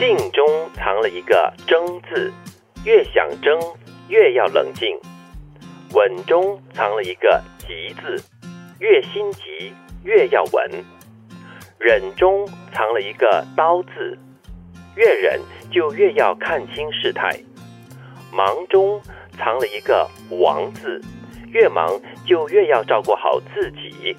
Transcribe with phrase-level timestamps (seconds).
[0.00, 2.32] 静中藏了一个争字，
[2.86, 3.60] 越想争
[4.08, 4.96] 越要冷静；
[5.92, 8.16] 稳中藏了一个急字，
[8.78, 10.70] 越心急越要稳；
[11.78, 14.18] 忍中藏了一个刀字，
[14.96, 15.38] 越忍
[15.70, 17.36] 就越要看清事态；
[18.32, 18.98] 忙中
[19.36, 20.98] 藏了一个王字，
[21.52, 24.16] 越忙就越要照顾好自己。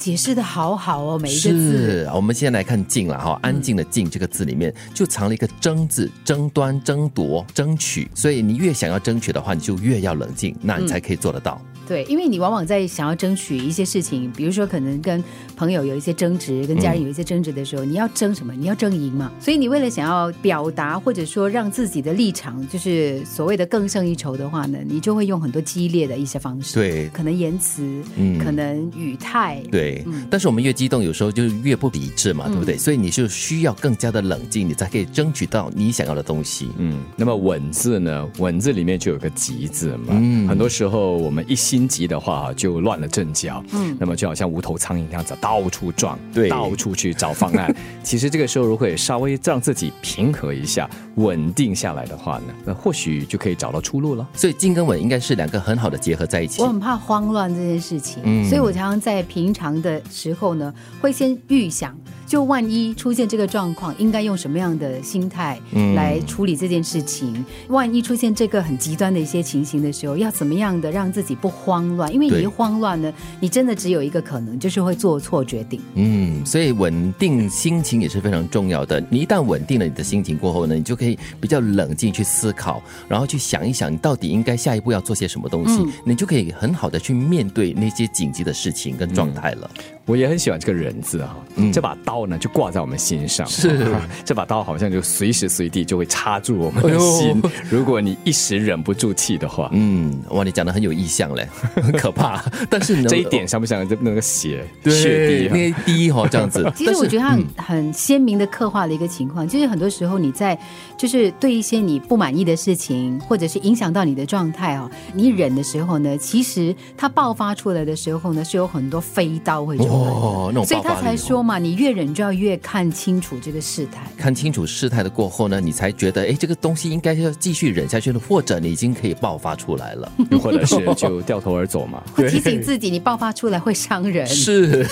[0.00, 1.50] 解释的好好哦，每一个字。
[1.50, 8.10] 是，我们先来看“静”了哈，安静的“静”这个字里面就藏了一个“争”字，争端、争夺、争取。
[8.14, 11.60] 所以你越想要争取的话，你就越要冷静，那你才可以做得到。
[11.90, 15.20] 对，因为你往往在想要争取一些事情，比如说可能跟
[15.56, 18.54] 朋友有一些争执，跟家人有一些争执的时候，你要争什么？
[18.54, 19.32] 你要争赢嘛。
[19.40, 27.82] 所以你为了想要表达或者说让自己的立场就是所谓的更胜一筹的话呢，你就会用很多激烈的一些方式，对，可能言辞，
[28.14, 32.78] 嗯可能语态，对，但是我们越激动，有时候就越不理智嘛，对不对？
[32.78, 36.68] 所以你就需要更加的冷静，你才可以争取到你想要的东西。
[36.78, 40.10] 嗯，那么“稳”字呢？“稳”字里面就有个“急”字嘛。
[40.10, 43.62] 嗯很多时候我们一心急的话，就乱了阵脚。
[43.72, 47.74] 嗯，那么就好像无头苍蝇那样子到处撞，对到处去找方案。
[48.02, 54.26] 其实这个时候如果稍微让自己平和一下，稳定下来的话呢，那或许就可以找到出路了。
[54.34, 56.68] 所以静跟稳应该是两个很好的结合在一起我。
[56.68, 67.44] 很怕慌乱这件事情，嗯所以我常常在平常的时候呢，会先预想，就万一出现这个状况，应该用什么样的心态嗯来处理这件事情。
[67.68, 72.12] 万一出现这个很极端的一些情形的时候，要怎么样的让自己不慌乱？
[72.12, 75.80] 因为你一慌乱呢，你真的只有一个可能，就是会做错决定。
[75.94, 79.02] 嗯，所以稳定心情也是非常重要的。
[79.08, 89.70] 你一旦稳定了你的心情过后呢，你就可以比较冷静去思考，然后去想一想，你到底应该下一步要做些什么东西，嗯你就可以很好的去面对那些紧急的事情跟状态了。
[90.06, 93.86] 我也很喜欢这个人字啊，嗯这把刀呢就挂在我们心上，是
[94.24, 97.40] 这把刀好像就随时随地就会插住我们的心。
[97.70, 102.42] 如果你一时忍不住气的话，嗯，哇，你讲的很有意向嘞，很可怕。
[102.68, 105.52] 但是呢，这一点像不像这那个血血滴啊？
[105.54, 106.72] 那个滴哈、这样子。
[106.74, 110.58] 其实我觉得它很、鲜明的刻画了一个情况，就是很多时候你在
[110.96, 119.90] 就是对一些你不满意的事情，或者是影响到你的状态哦，你忍的时候呢，其实它爆发出来的时候呢，是有很多飞刀会出来。
[119.90, 124.00] 哦，那种所以他才说嘛，你越忍就要越看清楚这个事态。
[124.16, 130.12] 看清楚事态的过后呢，你才觉得，哎，这个东西应该要继续忍下去了，或者你已经可以爆发出来了。
[130.30, 132.02] 又或者是就掉头而走嘛？
[132.14, 134.26] 会提醒自己，你爆发出来会伤人。
[134.28, 134.86] 是，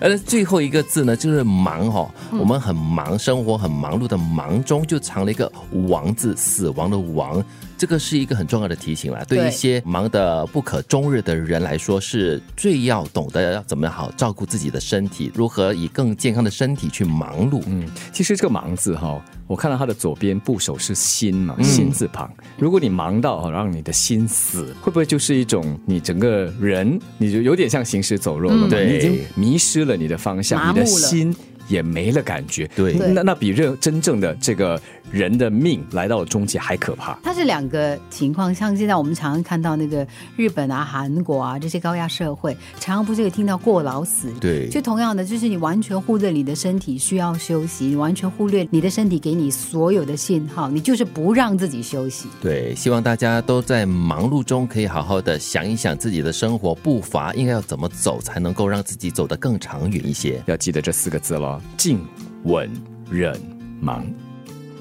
[0.00, 2.38] 而 最后一个字呢，就是忙哈、哦。
[2.38, 5.50] 我们很忙，生活很忙碌的忙中就藏了一个
[5.88, 7.42] 亡字，死亡的亡。
[7.76, 17.62] 这个是一个很重要的提醒啦，对对一些忙得不可终日的人来说，是最要懂得要怎么样好照顾自己的身体，如何以更健康的身体去忙碌。
[17.66, 22.30] 嗯，其实这个“忙”字哈，我看到它的左边部首是心嘛，心字旁。
[22.58, 28.68] 如果你忙到哈让你的心死，会不会就是一种你整个人你就有点像行尸走肉了嘛？
[28.68, 31.34] 对你已经迷失了你的方向，你的心。
[31.68, 34.80] 也没了感觉，对对那那比任真正的这个
[35.10, 37.18] 人的命来到了终结还可怕。
[37.22, 44.32] 它是两个情况，像现在我们常常看到那个日本啊、韩国啊这些高压社会，常常不是有听到过劳死？
[44.40, 52.28] 对就同样的，就是你完全忽略你的身体需要休息，你完全忽略你的身体给你所有的信号，你就是不让自己休息。
[52.40, 60.42] 对，希望大家都在忙碌中可以好好的想一想自己的生活步伐应该要怎么走，才能够让自己走得更长远一些。
[60.46, 61.34] 要记得这四个字
[61.76, 62.06] 静、
[62.44, 62.70] 稳、
[63.10, 63.34] 忍、
[63.80, 64.04] 忙。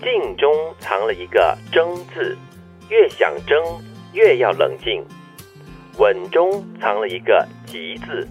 [0.02, 2.38] 静中藏了一个争字，
[2.90, 3.58] 越想争
[4.14, 5.02] 越要冷静；
[5.98, 8.28] 稳中藏了一个急字，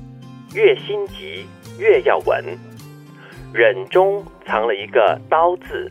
[0.55, 1.47] 越心急
[1.79, 2.45] 越要稳；
[3.55, 5.91] 忍中藏了一个刀字，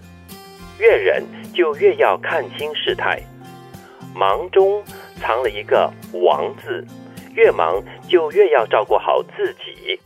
[0.79, 1.23] 越忍
[1.53, 3.19] 就越要看清事态；
[4.15, 4.83] 忙中
[5.19, 6.85] 藏了一个王字，
[7.33, 9.99] 越忙就越要照顾好自己。